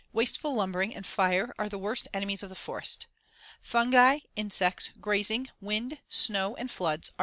Wasteful 0.13 0.55
lumbering 0.55 0.95
and 0.95 1.05
fire 1.05 1.53
are 1.59 1.69
the 1.69 1.77
worst 1.77 2.07
enemies 2.11 2.41
of 2.41 2.49
the 2.49 2.55
forest. 2.55 3.05
Fungi, 3.61 4.21
insects, 4.35 4.89
grazing, 4.99 5.51
wind, 5.59 5.99
snow 6.09 6.55
and 6.55 6.71
floods 6.71 6.79
are 6.79 6.89
the 6.89 6.89
other 6.89 7.15
enemies. 7.19 7.19